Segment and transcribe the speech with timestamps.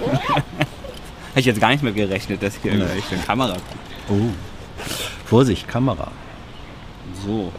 [0.00, 0.40] Äh.
[1.30, 3.64] Hätte ich jetzt gar nicht mehr gerechnet, dass hier gleich eine Kamera kommt.
[4.08, 4.30] Oh.
[5.24, 6.10] Vorsicht, Kamera.
[7.24, 7.52] So.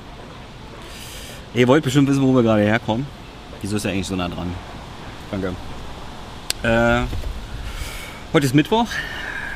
[1.54, 3.08] Ihr wollt bestimmt wissen, wo wir gerade herkommen.
[3.62, 4.54] Wieso ist er eigentlich so nah dran?
[5.32, 5.56] Danke.
[6.64, 7.06] Äh,
[8.34, 8.88] heute ist Mittwoch.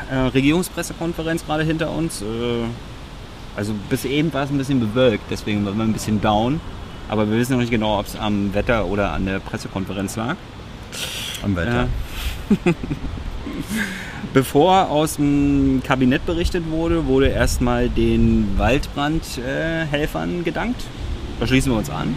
[0.10, 2.22] Äh, Regierungspressekonferenz gerade hinter uns.
[2.22, 2.26] Äh,
[3.56, 6.62] also bis eben war es ein bisschen bewölkt, deswegen waren wir ein bisschen down.
[7.10, 10.36] Aber wir wissen noch nicht genau, ob es am Wetter oder an der Pressekonferenz lag.
[11.44, 11.88] Am Wetter.
[12.50, 12.74] Äh,
[14.34, 20.84] Bevor aus dem Kabinett berichtet wurde, wurde erstmal den Waldbrandhelfern gedankt.
[21.40, 22.14] Da schließen wir uns an.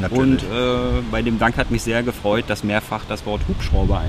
[0.00, 0.20] Natürlich.
[0.20, 4.02] Und äh, bei dem Dank hat mich sehr gefreut, dass mehrfach das Wort Hubschrauber,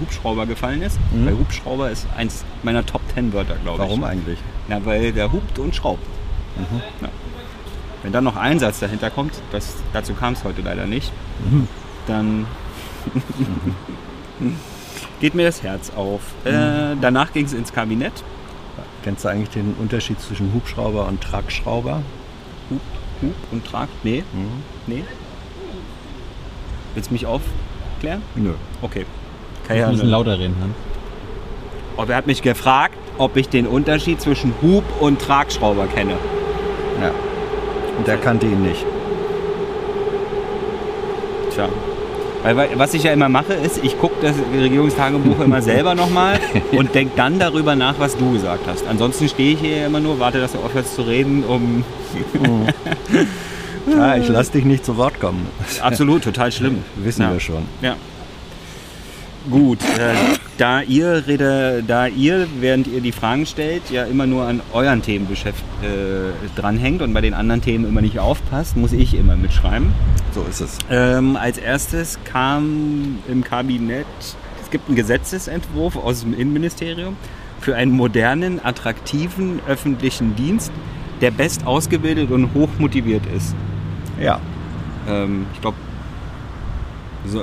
[0.00, 0.98] Hubschrauber gefallen ist.
[1.12, 1.26] Mhm.
[1.26, 3.88] Weil Hubschrauber ist eins meiner Top Ten Wörter, glaube ich.
[3.88, 4.38] Warum eigentlich?
[4.68, 6.04] Na, weil der hupt und schraubt.
[6.56, 6.82] Mhm.
[7.00, 7.08] Ja.
[8.02, 11.12] Wenn dann noch ein Satz dahinter kommt, das, dazu kam es heute leider nicht,
[11.50, 11.68] Mhm.
[12.06, 12.46] dann
[15.20, 16.20] geht mir das Herz auf.
[16.44, 16.50] Mhm.
[16.50, 18.12] Äh, danach ging es ins Kabinett.
[19.02, 22.02] Kennst du eigentlich den Unterschied zwischen Hubschrauber und Tragschrauber?
[22.70, 22.80] Hub,
[23.22, 23.88] Hub und Trag.
[24.02, 24.62] Nee, Mhm.
[24.86, 25.04] nee.
[26.94, 28.22] Willst du mich aufklären?
[28.34, 28.52] Nö.
[28.82, 29.06] Okay.
[29.62, 30.54] Ich Kann ja muss ein lauter reden.
[30.60, 30.66] Ne?
[31.96, 36.14] Oh, er hat mich gefragt, ob ich den Unterschied zwischen Hub und Tragschrauber kenne.
[37.00, 37.10] Ja.
[37.96, 38.84] Und der kannte ihn nicht.
[41.50, 41.68] Tja.
[42.42, 46.38] Weil, was ich ja immer mache, ist, ich gucke das Regierungstagebuch immer selber nochmal
[46.72, 48.86] und denke dann darüber nach, was du gesagt hast.
[48.88, 51.84] Ansonsten stehe ich hier immer nur, warte, dass du aufhörst zu reden, um.
[53.86, 55.46] Ja, ich lass dich nicht zu Wort kommen.
[55.80, 56.84] Absolut, total schlimm.
[56.96, 57.32] Wissen Ja.
[57.32, 57.62] wir schon.
[57.80, 57.96] Ja.
[59.48, 60.14] Gut, äh,
[60.58, 65.00] da ihr rede, da ihr, während ihr die Fragen stellt, ja immer nur an euren
[65.00, 69.36] Themen beschäft, äh, dranhängt und bei den anderen Themen immer nicht aufpasst, muss ich immer
[69.36, 69.94] mitschreiben.
[70.34, 70.76] So ist es.
[70.90, 74.04] Ähm, als erstes kam im Kabinett,
[74.62, 77.16] es gibt einen Gesetzesentwurf aus dem Innenministerium
[77.60, 80.70] für einen modernen, attraktiven öffentlichen Dienst,
[81.22, 83.54] der best ausgebildet und hoch motiviert ist.
[84.20, 84.38] Ja.
[85.08, 85.78] Ähm, ich glaube,
[87.26, 87.42] so,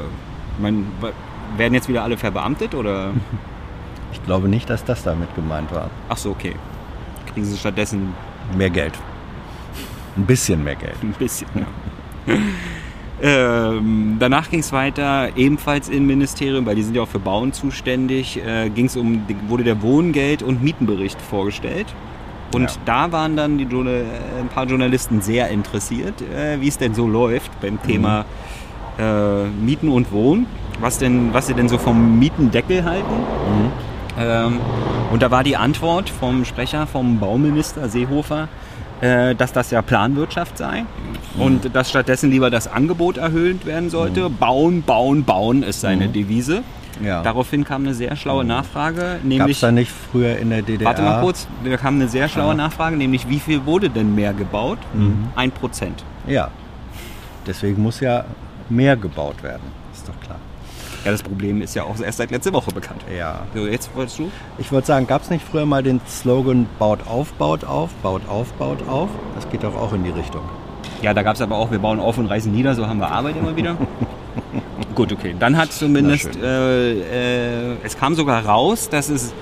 [0.59, 0.85] mein,
[1.56, 3.12] werden jetzt wieder alle verbeamtet oder?
[4.13, 5.90] Ich glaube nicht, dass das damit gemeint war.
[6.09, 6.56] Ach so, okay.
[7.31, 8.13] Kriegen sie stattdessen
[8.58, 8.94] Mehr Geld.
[10.16, 10.96] Ein bisschen mehr Geld.
[11.03, 11.47] ein bisschen.
[12.25, 12.35] Ja.
[13.22, 17.52] ähm, danach ging es weiter, ebenfalls im Ministerium, weil die sind ja auch für Bauen
[17.53, 21.88] zuständig, äh, ging's um, wurde der Wohngeld- und Mietenbericht vorgestellt.
[22.53, 22.78] Und Ja.
[22.85, 24.03] da waren dann die, äh,
[24.40, 28.25] ein paar Journalisten sehr interessiert, äh, wie es denn so läuft beim Thema
[28.97, 30.47] äh, Mieten und Wohnen.
[30.80, 33.14] Was, denn, was sie denn so vom Mietendeckel halten.
[34.20, 34.60] Ähm,
[35.12, 38.48] und da war die Antwort vom Sprecher, vom Bauminister Seehofer,
[39.02, 40.86] äh, dass das ja Planwirtschaft sei
[41.38, 44.30] und dass stattdessen lieber das Angebot erhöht werden sollte.
[44.30, 46.64] Bauen, bauen, bauen ist seine Devise.
[47.04, 47.22] Ja.
[47.22, 49.59] Daraufhin kam eine sehr schlaue Nachfrage, Gab es nämlich...
[49.59, 50.88] da nicht früher in der DDR?
[50.88, 52.56] Warte mal kurz, da kam eine sehr schlaue Ah.
[52.56, 54.80] Nachfrage, nämlich wie viel wurde denn mehr gebaut?
[54.96, 55.28] Mhm.
[55.36, 56.04] Ein Prozent.
[56.26, 56.50] Ja.
[57.46, 58.26] Deswegen muss ja
[58.70, 59.62] mehr gebaut werden.
[59.94, 60.40] Ist doch klar.
[61.06, 63.02] Ja, das Problem ist ja auch erst seit letzter Woche bekannt.
[63.16, 63.41] Ja.
[63.53, 64.31] So, jetzt wolltest du?
[64.58, 68.22] Ich würde sagen, gab es nicht früher mal den Slogan baut auf, baut auf, baut
[68.28, 69.09] auf, baut auf?
[69.35, 70.41] Das geht doch auch in die Richtung.
[71.02, 73.09] Ja, da gab es aber auch, wir bauen auf und reißen nieder, so haben wir
[73.09, 73.78] Arbeit immer wieder.
[74.96, 75.35] Gut, okay.
[75.40, 79.34] Dann hat zumindest, äh, äh, es kam sogar raus, dass es,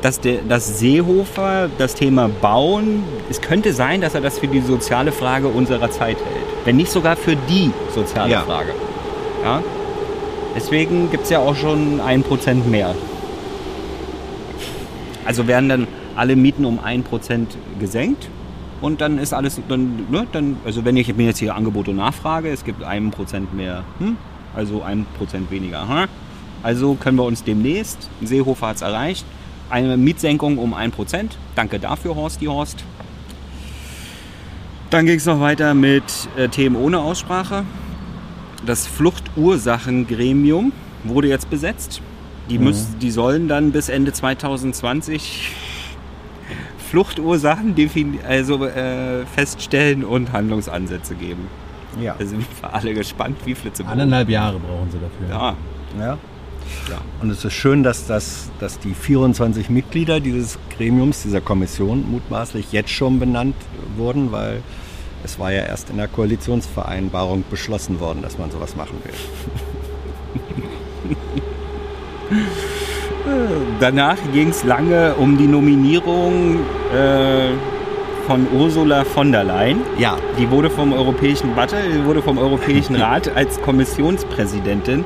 [0.00, 4.60] dass, der, dass Seehofer das Thema Bauen, es könnte sein, dass er das für die
[4.60, 6.46] soziale Frage unserer Zeit hält.
[6.64, 8.40] Wenn nicht sogar für die soziale Ja.
[8.40, 8.70] Frage.
[9.44, 9.62] Ja?
[10.54, 12.94] Deswegen gibt es ja auch schon ein Prozent mehr.
[15.24, 15.86] Also werden dann
[16.16, 18.28] alle Mieten um ein Prozent gesenkt
[18.80, 21.96] und dann ist alles, dann, ne, dann, also wenn ich mir jetzt hier Angebot und
[21.96, 24.16] Nachfrage, es gibt ein Prozent mehr, hm,
[24.54, 25.88] also ein Prozent weniger.
[25.88, 26.08] Hm?
[26.62, 29.24] Also können wir uns demnächst, Seehofer hat es erreicht,
[29.70, 31.36] eine Mietsenkung um ein Prozent.
[31.54, 32.84] Danke dafür, Horsti Horst.
[34.90, 36.04] Dann ging es noch weiter mit
[36.36, 37.64] äh, Themen ohne Aussprache.
[38.66, 40.72] Das Fluchtursachengremium
[41.04, 42.00] wurde jetzt besetzt.
[42.48, 45.50] Die, müssen, die sollen dann bis Ende 2020
[46.90, 47.74] Fluchtursachen
[48.28, 51.48] also, äh, feststellen und Handlungsansätze geben.
[52.00, 52.14] Ja.
[52.18, 53.86] Da sind wir alle gespannt, wie Flitze.
[53.86, 55.28] Eineinhalb Jahre brauchen sie dafür.
[55.28, 55.56] Ja,
[55.98, 56.18] ja.
[56.90, 57.00] ja.
[57.20, 62.72] Und es ist schön, dass, das, dass die 24 Mitglieder dieses Gremiums, dieser Kommission mutmaßlich
[62.72, 63.56] jetzt schon benannt
[63.96, 64.62] wurden, weil
[65.24, 69.14] es war ja erst in der Koalitionsvereinbarung beschlossen worden, dass man sowas machen will.
[73.80, 76.58] Danach ging es lange um die Nominierung
[76.94, 77.48] äh,
[78.26, 79.80] von Ursula von der Leyen.
[79.98, 85.04] Ja, Die wurde vom Europäischen, warte, wurde vom Europäischen Rat als Kommissionspräsidentin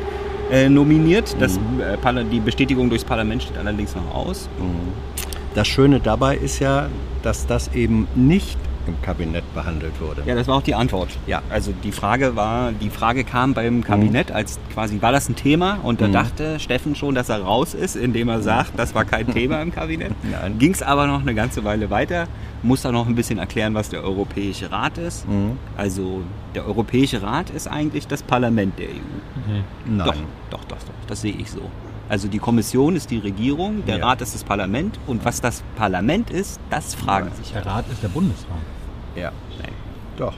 [0.51, 1.37] äh, nominiert.
[1.39, 4.49] Das, äh, die Bestätigung durchs Parlament steht allerdings noch aus.
[5.55, 6.89] Das Schöne dabei ist ja,
[7.23, 10.23] dass das eben nicht im Kabinett behandelt wurde.
[10.27, 11.11] Ja, das war auch die Antwort.
[11.27, 11.43] Ja.
[11.51, 15.79] Also die Frage war, die Frage kam beim Kabinett, als quasi war das ein Thema
[15.83, 16.13] und da Mhm.
[16.13, 19.73] dachte Steffen schon, dass er raus ist, indem er sagt, das war kein Thema im
[19.73, 20.13] Kabinett.
[20.31, 20.59] Nein.
[20.59, 22.27] Ging es aber noch eine ganze Weile weiter,
[22.63, 25.29] muss dann noch ein bisschen erklären, was der Europäische Rat ist.
[25.29, 25.53] Mhm.
[25.77, 26.23] Also
[26.55, 29.61] der Europäische Rat ist eigentlich das Parlament der EU.
[29.87, 30.07] Nein.
[30.07, 30.15] Doch,
[30.51, 31.61] doch, doch, doch, das sehe ich so.
[32.11, 34.07] Also die Kommission ist die Regierung, der Ja.
[34.09, 38.03] Rat ist das Parlament und was das Parlament ist, das fragen sich Der Rat ist
[38.03, 38.57] der Bundesrat.
[39.17, 39.33] Ja.
[39.61, 39.73] Nein.
[40.17, 40.35] Doch.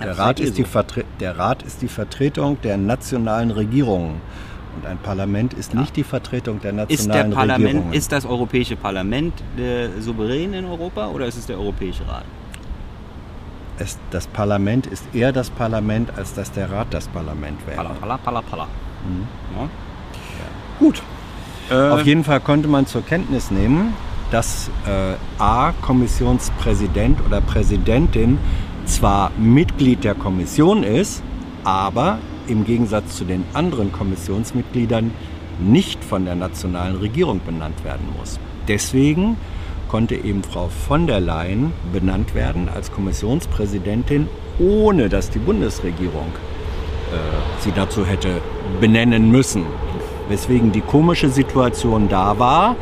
[0.00, 0.64] Ja, Der Rat, ist die.
[0.64, 4.20] Vertre der Rat ist die Vertretung der nationalen Regierungen.
[4.76, 7.92] Und ein Parlament ist nicht die Vertretung der Ist der nationalen Regierungen.
[7.92, 12.24] ist das Europäische Parlament der Souverän in Europa oder ist es der Europäische Rat?
[13.78, 17.76] es, das Parlament ist eher das Parlament, als dass der Rat das Parlament wäre.
[17.76, 18.66] Palla, palla, palla, palla.
[19.08, 19.26] Mhm.
[19.58, 19.68] Ja.
[20.78, 21.02] Gut.
[21.70, 23.94] Äh, Auf jeden Fall konnte man zur Kenntnis nehmen,
[24.34, 28.38] dass äh, A, Kommissionspräsident oder Präsidentin
[28.84, 31.22] zwar Mitglied der Kommission ist,
[31.62, 35.12] aber im Gegensatz zu den anderen Kommissionsmitgliedern
[35.60, 38.40] nicht von der nationalen Regierung benannt werden muss.
[38.66, 39.36] Deswegen
[39.86, 44.26] konnte eben Frau von der Leyen benannt werden als Kommissionspräsidentin,
[44.58, 46.26] ohne dass die Bundesregierung
[47.12, 48.40] äh, sie dazu hätte
[48.80, 49.64] benennen müssen.
[50.28, 52.74] Weswegen die komische Situation da war,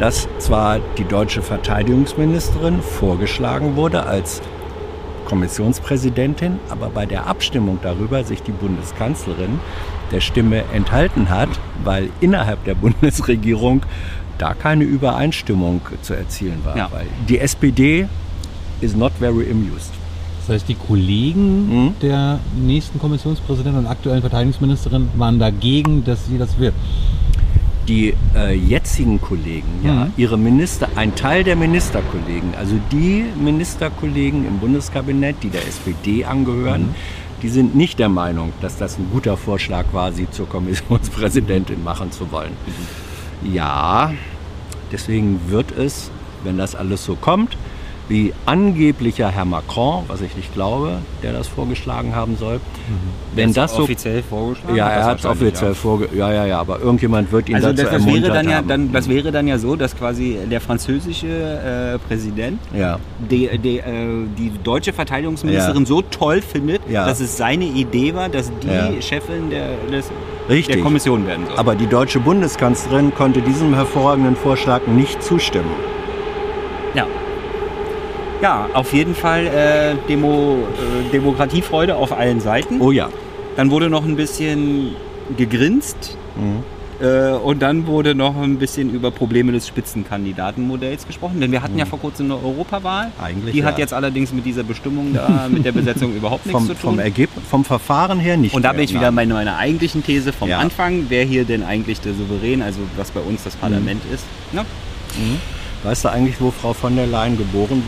[0.00, 4.40] dass zwar die deutsche Verteidigungsministerin vorgeschlagen wurde als
[5.26, 9.60] Kommissionspräsidentin, aber bei der Abstimmung darüber sich die Bundeskanzlerin
[10.10, 11.50] der Stimme enthalten hat,
[11.84, 13.82] weil innerhalb der Bundesregierung
[14.38, 16.76] da keine Übereinstimmung zu erzielen war.
[16.76, 16.88] Ja.
[16.90, 18.08] Weil die SPD
[18.80, 19.92] is not very amused.
[20.40, 21.94] Das heißt, die Kollegen Mhm.
[22.00, 26.72] der nächsten Kommissionspräsidentin und aktuellen Verteidigungsministerin waren dagegen, dass sie das wird.
[27.90, 30.12] Die äh, jetzigen Kollegen, ja, Mhm.
[30.16, 36.82] ihre Minister, ein Teil der Ministerkollegen, also die Ministerkollegen im Bundeskabinett, die der SPD angehören,
[36.82, 36.94] Mhm.
[37.42, 42.12] die sind nicht der Meinung, dass das ein guter Vorschlag war, sie zur Kommissionspräsidentin machen
[42.12, 42.52] zu wollen.
[43.42, 44.12] Ja,
[44.92, 46.10] deswegen wird es,
[46.44, 47.56] wenn das alles so kommt,
[48.10, 52.60] wie angeblicher Herr Macron, was ich nicht glaube, der das vorgeschlagen haben soll,
[53.36, 54.74] wenn das so offiziell vorgeschlagen?
[54.74, 55.74] ja, er hat es offiziell ja.
[55.74, 56.08] vorge...
[56.12, 58.56] Ja, ja, ja, aber irgendjemand wird ihn Also dazu das, das ermuntert wäre dann ja
[58.56, 58.68] haben.
[58.68, 62.98] dann, das wäre dann ja so, dass quasi der französische äh, Präsident ja,
[63.30, 65.86] die, die, äh, die deutsche Verteidigungsministerin Ja.
[65.86, 69.00] so toll findet, dass es seine Idee war, dass die.
[69.00, 70.10] Chefin der, des,
[70.66, 71.56] der Kommission werden soll.
[71.58, 75.70] aber die deutsche Bundeskanzlerin konnte diesem hervorragenden Vorschlag nicht zustimmen.
[76.94, 77.06] ja.
[78.42, 80.58] Ja, auf jeden Fall äh, Demo,
[81.08, 82.80] äh, Demokratiefreude auf allen Seiten.
[82.80, 83.10] Oh ja.
[83.56, 84.96] Dann wurde noch ein bisschen
[85.36, 86.62] gegrinst Mhm.
[87.04, 91.40] äh, und dann wurde noch ein bisschen über Probleme des Spitzenkandidatenmodells gesprochen.
[91.40, 93.06] Denn wir hatten ja vor kurzem eine Europawahl.
[93.08, 93.24] Mhm.
[93.24, 93.80] Eigentlich Die hat ja.
[93.80, 96.90] jetzt allerdings mit dieser Bestimmung da, mit der Besetzung überhaupt nichts Vom, zu tun.
[96.92, 98.54] vom Ergebnis, vom Verfahren her nicht.
[98.54, 99.28] Und da bin ich wieder nein.
[99.28, 100.58] bei meiner eigentlichen These vom Ja.
[100.58, 104.24] Anfang, wer hier denn eigentlich der Souverän, also was bei uns das Parlament ist.
[104.52, 104.64] Ne?
[105.82, 107.82] Weißt du eigentlich, wo Frau von der Leyen geboren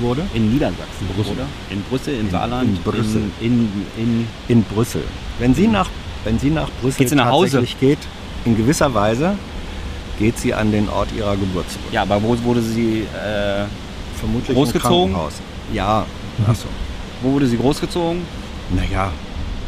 [0.00, 0.22] wurde?
[0.34, 1.32] In Niedersachsen, Brüssel.
[1.32, 1.46] oder?
[1.70, 3.22] In Brüssel, im In- Saarland, in Brüssel.
[3.40, 5.02] In, in, In Brüssel.
[5.38, 5.88] Wenn sie nach,
[6.24, 7.52] wenn sie nach Brüssel Geht sie nach Hause?
[7.58, 7.98] tatsächlich geht,
[8.44, 9.36] in gewisser Weise
[10.18, 11.84] geht sie an den Ort ihrer Geburt zurück.
[11.88, 13.64] in, ja, aber wo wurde sie, äh,
[14.18, 15.08] Vermutlich Großgezogen?
[15.08, 15.34] im Krankenhaus.
[15.72, 16.06] Ja,
[16.48, 16.66] ach so.
[17.22, 18.22] wo wurde sie großgezogen?
[18.74, 19.12] Naja,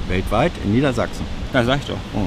[0.08, 1.24] weltweit in Niedersachsen.
[1.52, 1.96] Ja, sag ich doch.
[2.14, 2.26] Oh.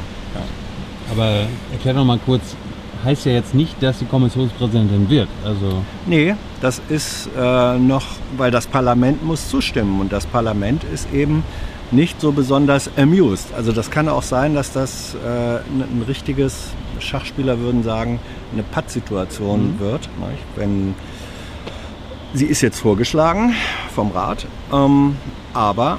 [1.11, 2.55] Aber erklär noch mal kurz,
[3.03, 5.29] heißt ja jetzt nicht, dass sie Kommissionspräsidentin wird.
[5.43, 8.05] Also Nee, das ist äh, noch,
[8.37, 11.43] weil das Parlament muss zustimmen und das Parlament ist eben
[11.91, 13.53] nicht so besonders amused.
[13.55, 18.19] Also das kann auch sein, dass das äh, ein, richtiges, Schachspieler würden sagen,
[18.53, 20.01] eine Pattsituation wird.
[20.19, 20.43] Nicht?
[20.55, 20.93] Wenn
[22.33, 23.55] sie ist jetzt vorgeschlagen
[23.93, 25.15] vom Rat, ähm,
[25.53, 25.97] aber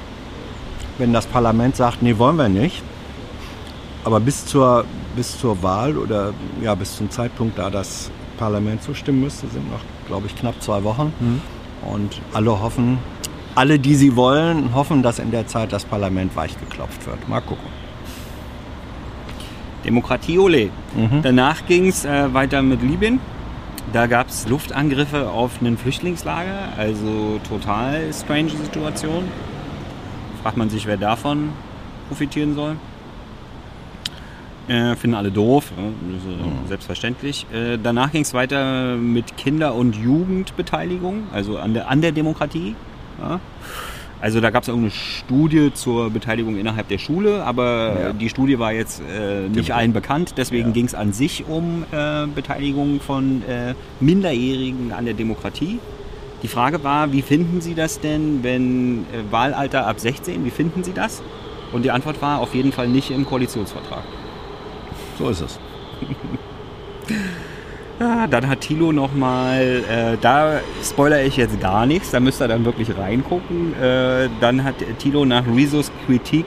[0.97, 2.81] wenn das Parlament sagt, nee, wollen wir nicht,
[4.03, 9.21] aber bis zur, bis zur Wahl oder ja, bis zum Zeitpunkt, da das Parlament zustimmen
[9.21, 11.13] müsste, sind noch, glaube ich, knapp zwei Wochen.
[11.89, 12.97] Und alle hoffen,
[13.55, 17.27] alle, die sie wollen, hoffen, dass in der Zeit das Parlament weichgeklopft wird.
[17.27, 17.67] Mal gucken.
[19.85, 20.69] Demokratie, ole.
[20.95, 21.21] Mhm.
[21.21, 23.19] Danach ging es äh, weiter mit Libyen.
[23.91, 29.25] Da gab es Luftangriffe auf ein Flüchtlingslager, also total strange Situation.
[30.41, 31.49] Fragt man sich, wer davon
[32.07, 32.77] profitieren soll.
[34.69, 37.45] Äh, finden alle doof, ja, äh, selbstverständlich.
[37.53, 42.75] Äh, danach ging es weiter mit Kinder- und Jugendbeteiligung, also an der, an der Demokratie.
[43.21, 43.39] Ja.
[44.21, 48.13] Also da gab es irgendeine Studie zur Beteiligung innerhalb der Schule, aber Ja.
[48.13, 50.35] die Studie war jetzt äh, nicht Dem- allen bekannt.
[50.37, 55.79] Deswegen ging es an sich um äh, Beteiligung von äh, Minderjährigen an der Demokratie.
[56.41, 60.93] Die Frage war, wie finden Sie das denn, wenn Wahlalter ab 16, wie finden Sie
[60.93, 61.21] das?
[61.73, 64.03] Und die Antwort war auf jeden Fall nicht im Koalitionsvertrag.
[65.17, 65.59] So ist es.
[67.99, 72.47] Ja, dann hat Thilo nochmal, äh, da spoilere ich jetzt gar nichts, da müsst ihr
[72.47, 73.73] dann wirklich reingucken.
[73.79, 76.45] Äh, dann hat Thilo nach Rezos Kritik,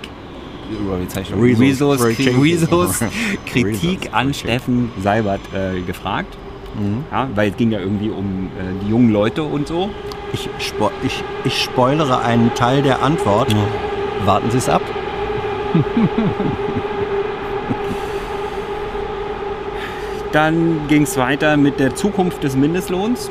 [1.38, 3.04] Rezos Rezos,
[3.46, 4.10] Kritik.
[4.12, 4.34] An.
[4.34, 6.36] Steffen Seibert äh, gefragt.
[6.78, 7.04] Mhm.
[7.10, 9.90] Ja, weil es ging ja irgendwie um äh, die jungen Leute und so.
[10.32, 13.54] Ich, spo ich, ich spoilere einen Teil der Antwort.
[14.24, 14.82] Warten Sie es ab.
[20.32, 23.30] Dann ging es weiter mit der Zukunft des Mindestlohns.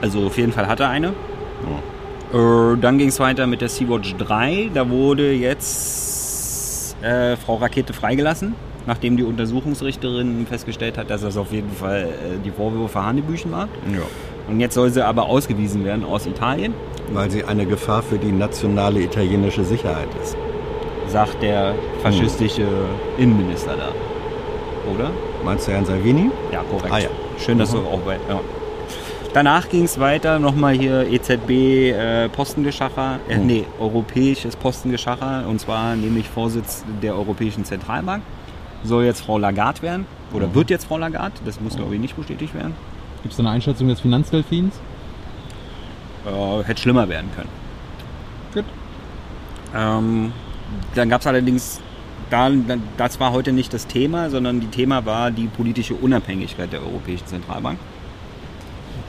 [0.00, 1.08] Also auf jeden Fall hat er eine.
[2.32, 4.70] Äh, dann ging es weiter mit der Sea-Watch 3.
[4.74, 8.54] Da wurde jetzt äh, Frau Rakete freigelassen,
[8.86, 13.68] nachdem die Untersuchungsrichterin festgestellt hat, dass das auf jeden Fall äh, die Vorwürfe Hanebüchen waren.
[13.92, 14.00] Ja.
[14.48, 16.74] Und jetzt soll sie aber ausgewiesen werden aus Italien,
[17.12, 20.36] Weil sie eine Gefahr für die nationale italienische Sicherheit ist.
[21.08, 22.66] sagt der faschistische
[23.18, 23.88] Innenminister da.
[24.92, 25.10] Oder?
[25.44, 26.30] Meinst du Herrn Salvini?
[26.52, 26.92] Ja, korrekt.
[26.92, 27.08] Ah, ja.
[27.38, 28.14] Schön, dass du auch bei.
[28.28, 28.40] Ja.
[29.34, 33.46] Danach ging es weiter, nochmal hier EZB äh, Postengeschacher, äh, Mhm.
[33.46, 38.22] nee, europäisches Postengeschacher, und zwar nämlich Vorsitz der Europäischen Zentralbank.
[38.84, 40.54] Soll jetzt Frau Lagarde werden, oder Mhm.
[40.54, 42.74] wird jetzt Frau Lagarde, das muss glaube ich nicht bestätigt werden.
[43.22, 44.74] Gibt es eine Einschätzung des Finanzdelfins?
[46.26, 47.48] Äh, hätte schlimmer werden können.
[48.54, 48.64] Gut.
[49.74, 50.32] Ähm,
[50.94, 51.80] dann gab es allerdings,
[52.32, 52.50] da,
[52.96, 57.26] das war heute nicht das Thema, sondern die Thema war die politische Unabhängigkeit der Europäischen
[57.26, 57.78] Zentralbank.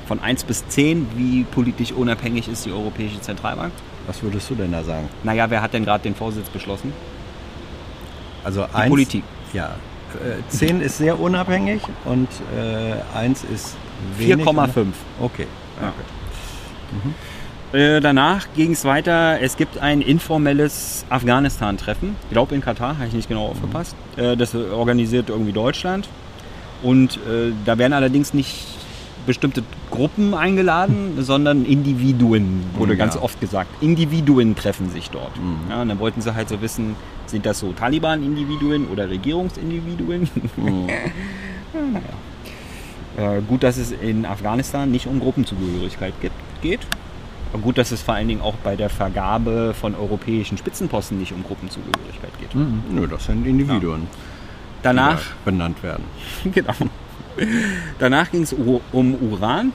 [0.07, 3.71] Von 1 bis 10, wie politisch unabhängig ist die Europäische Zentralbank?
[4.07, 5.07] Was würdest du denn da sagen?
[5.23, 6.91] Naja, wer hat denn gerade den Vorsitz beschlossen?
[8.43, 9.23] Also Die Politik.
[9.53, 9.75] Ja.
[10.21, 13.75] Äh, 10 ist sehr unabhängig und äh, 1 ist
[14.17, 14.45] wenig.
[14.45, 14.87] 4,5.
[15.21, 15.47] Okay.
[15.81, 15.93] Ja.
[17.73, 19.41] Äh, danach ging es weiter.
[19.41, 22.15] Es gibt ein informelles Afghanistan-Treffen.
[22.29, 23.95] Ich glaube in Katar, habe ich nicht genau aufgepasst.
[24.15, 26.07] Äh, das organisiert irgendwie Deutschland.
[26.83, 28.65] Und äh, da werden allerdings nicht
[29.25, 32.97] bestimmte Gruppen eingeladen, sondern Individuen, wurde Ja.
[32.99, 33.69] ganz oft gesagt.
[33.81, 35.35] Individuen treffen sich dort.
[35.37, 35.57] Mhm.
[35.69, 40.29] Ja, und dann wollten sie halt so wissen, sind das so Taliban-Individuen oder Regierungsindividuen?
[40.57, 40.87] Mhm.
[43.15, 46.15] Äh, gut, dass es in Afghanistan nicht um Gruppenzugehörigkeit
[46.63, 46.79] geht.
[47.53, 51.33] Aber gut, dass es vor allen Dingen auch bei der Vergabe von europäischen Spitzenposten nicht
[51.33, 52.55] um Gruppenzugehörigkeit geht.
[52.55, 52.83] Mhm.
[52.91, 54.07] Nö, das sind Individuen,
[54.81, 56.03] Danach, die da benannt werden.
[56.51, 56.73] genau.
[57.99, 59.71] Danach ging es um Uran.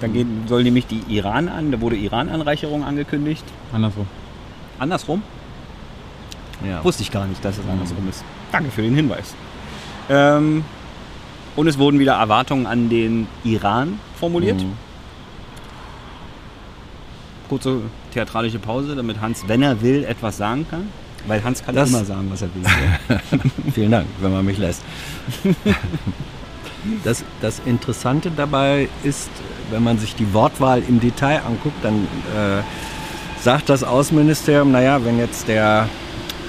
[0.00, 3.44] Dann geht, soll nämlich die Iran an, da wurde Iran-Anreicherung angekündigt.
[3.72, 4.06] Andersrum.
[4.78, 5.22] Andersrum?
[6.66, 6.82] Ja.
[6.82, 8.24] Wusste ich gar nicht, dass es andersrum ist.
[8.50, 9.34] Danke für den Hinweis.
[10.08, 10.64] Ähm,
[11.54, 14.60] und es wurden wieder Erwartungen an den Iran formuliert.
[14.60, 14.72] Mhm.
[17.50, 17.82] Kurze
[18.14, 20.88] theatralische Pause, damit Hans, wenn er will, etwas sagen kann.
[21.26, 23.40] Weil Hans kann Das- immer sagen, was er will.
[23.74, 24.80] Vielen Dank, wenn man mich lässt.
[27.04, 29.28] Das, das Interessante dabei ist,
[29.70, 32.04] wenn man sich die Wortwahl im Detail anguckt, dann
[32.34, 32.62] äh,
[33.42, 35.90] sagt das Außenministerium, naja, wenn jetzt der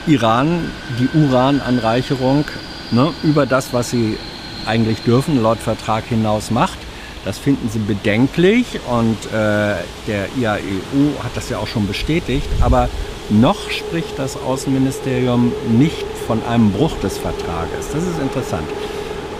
[0.08, 2.46] Iran die Urananreicherung
[2.92, 4.18] ne, über das, was sie
[4.66, 6.78] eigentlich dürfen, laut Vertrag hinaus macht,
[7.26, 9.76] das finden sie bedenklich und äh,
[10.08, 12.90] der IAEO hat das ja auch schon bestätigt, aber
[13.30, 17.92] noch spricht das Außenministerium nicht von einem Bruch des Vertrages.
[17.94, 18.68] Das ist interessant.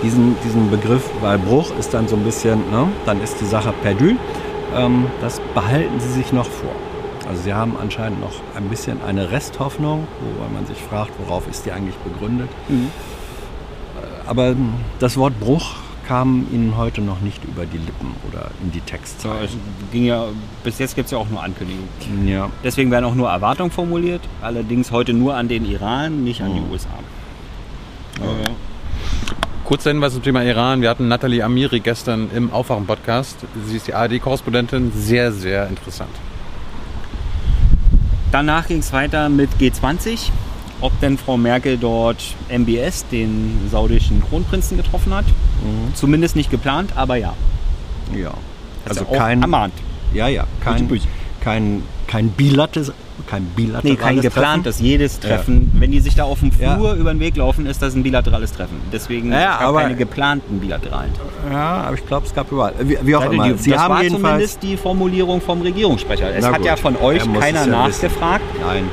[0.04, 3.74] Diesen, diesen Begriff, weil Bruch ist dann so ein bisschen, ne, dann ist die Sache
[3.82, 4.16] perdu.
[4.76, 6.72] Ähm, das behalten sie sich noch vor.
[7.28, 11.66] Also sie haben anscheinend noch ein bisschen eine Resthoffnung, wobei man sich fragt, worauf ist
[11.66, 12.50] die eigentlich begründet.
[12.70, 14.56] Äh, Aber
[15.00, 15.76] das Wort Bruch
[16.12, 19.46] kam ihnen heute noch nicht über die Lippen oder in die Textzeilen.
[19.46, 19.52] es
[19.94, 20.26] ging ja,
[20.62, 21.88] bis jetzt gibt es ja auch nur Ankündigungen.
[22.28, 22.50] Ja.
[22.66, 26.60] Deswegen werden auch nur Erwartungen formuliert, allerdings heute nur an den Iran, nicht an die
[26.60, 26.70] Mhm.
[26.70, 26.90] USA.
[29.64, 30.82] Kurzer Hinweis zum Thema Iran.
[30.82, 33.38] Wir hatten Nathalie Amiri gestern im Aufwachen-Podcast.
[33.68, 34.92] Sie ist die ARD-Korrespondentin.
[34.94, 36.12] Sehr, sehr interessant.
[38.34, 40.30] Danach ging es weiter mit G20,
[40.82, 45.26] ob denn Frau Merkel dort MBS, den saudischen Kronprinzen, getroffen hat.
[45.26, 45.94] Mhm.
[45.96, 47.34] Zumindest nicht geplant, aber ja.
[48.16, 48.30] ja.
[48.30, 49.74] Hat Also kein, ermahnt.
[50.14, 50.90] ja, ja, kein.
[51.42, 52.92] Kein, kein, bilates,
[53.28, 54.80] kein bilaterales Nee, kein geplantes.
[54.80, 56.76] Jedes Treffen, wenn die sich da auf dem Ja.
[56.76, 58.78] Flur über den Weg laufen, ist das ein bilaterales Treffen.
[58.94, 61.52] Deswegen Ja, es gab aber- keine geplanten bilateralen Treffen.
[61.52, 62.74] Ja, aber ich glaube, es gab überall.
[62.82, 63.50] Wie, wie auch immer.
[63.50, 66.34] Die, Sie das haben war zumindest die Formulierung vom Regierungssprecher.
[66.34, 68.44] Es Na hat gut, ja von euch er keiner ja nachgefragt,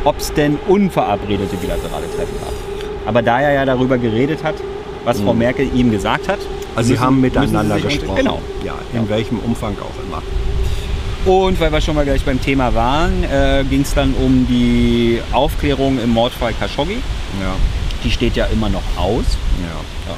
[0.05, 2.53] ob es denn unverabredete bilaterale Treffen gab.
[3.07, 4.55] Aber da er ja darüber geredet hat,
[5.05, 6.45] was Frau Merkel ihm gesagt hat, Mhm.
[6.77, 8.17] Also Sie haben miteinander gesprochen.
[8.17, 8.41] Genau.
[8.65, 10.23] Ja, in welchem Umfang auch immer.
[11.29, 15.21] Und weil wir schon mal gleich beim Thema waren, äh, ging es dann um die
[15.31, 17.03] Aufklärung im Mordfall Khashoggi.
[17.39, 17.55] Ja,
[18.03, 19.27] Die steht ja immer noch aus.
[19.63, 20.15] ja.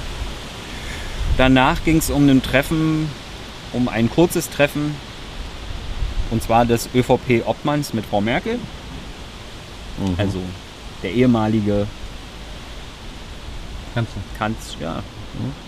[1.36, 3.08] Danach ging es um ein Treffen,
[3.72, 4.94] um ein kurzes Treffen,
[6.30, 8.60] und zwar des ÖVP-Obmanns mit Frau Merkel.
[9.98, 10.14] Mhm.
[10.16, 10.38] Also
[11.02, 11.88] der ehemalige
[13.94, 14.22] Kanzler.
[14.38, 14.80] Kanzler.
[14.80, 15.02] Ja.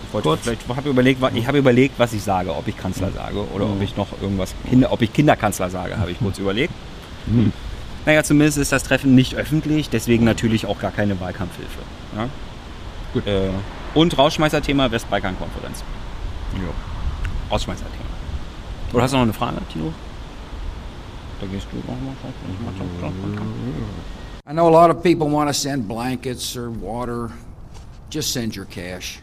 [0.07, 0.41] Ich, wollte Kurz.
[0.41, 3.81] vielleicht, habe überlegt, ich habe überlegt, was ich sage, ob ich Kanzler sage oder ob
[3.81, 6.73] ich noch irgendwas, Kinder, ob ich Kinderkanzler sage, habe ich kurz überlegt.
[8.05, 11.79] Naja, zumindest ist das Treffen nicht öffentlich, deswegen natürlich auch gar keine Wahlkampfhilfe.
[12.15, 12.29] Ja?
[13.13, 13.25] Gut.
[13.25, 13.49] Äh,
[13.95, 15.83] und Rausschmeißerthema Westbalkan-Konferenz.
[16.55, 17.49] Ja.
[17.49, 18.03] Rausschmeißerthema.
[18.91, 19.93] Oder hast du noch eine Frage, Tino?
[21.39, 22.13] Da gehst du noch mal.
[24.45, 27.31] I know a lot of people want to send blankets or water.
[28.09, 29.22] Just send your cash.